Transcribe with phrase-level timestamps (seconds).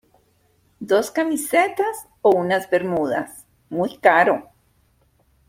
[0.89, 3.45] dos camisetas o unas bermudas.
[3.69, 4.49] muy caro.